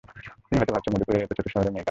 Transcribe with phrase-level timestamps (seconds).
[0.45, 1.79] তুমি হয়তো ভাবছো, মধুপুরের মতো ছোট শহরের মেয়ে কেন?